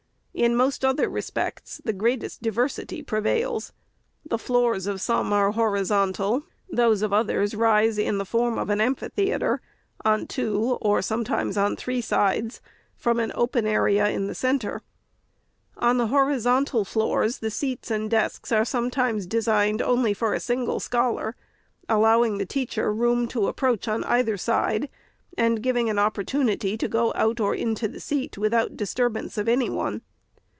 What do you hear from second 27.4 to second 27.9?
or into